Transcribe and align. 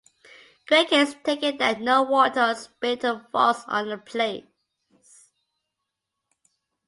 Great 0.67 0.89
care 0.89 1.01
is 1.03 1.15
taken 1.23 1.57
that 1.57 1.79
no 1.79 2.01
water 2.01 2.41
or 2.43 2.55
spittle 2.55 3.21
falls 3.31 3.63
on 3.67 3.87
the 3.87 3.99
place. 3.99 4.45